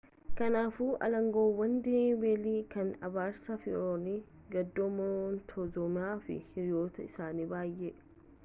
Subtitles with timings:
[0.37, 4.07] kanaafuu alangeewwan delhii beelii kan abaarsa fara'oon
[4.55, 7.95] gadoo monteezuumaa fi hiriyoota isaanii baay'ee